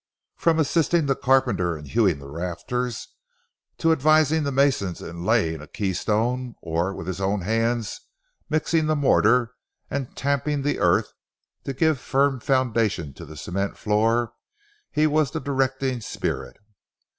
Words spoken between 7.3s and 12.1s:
hands mixing the mortar and tamping the earth to give